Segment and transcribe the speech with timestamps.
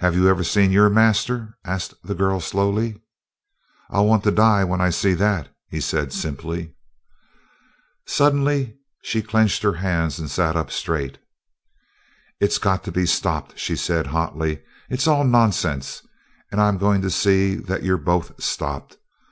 [0.00, 3.00] "Have you ever seen your master?" asked the girl slowly.
[3.88, 6.74] "I'll want to die when I see that," he said simply.
[8.08, 8.74] Suddenly
[9.04, 11.20] she clenched her hands and sat straight up.
[12.40, 14.64] "It's got to be stopped," she said hotly.
[14.90, 16.02] "It's all nonsense,
[16.50, 18.98] and I'm going to see that you're both stopped."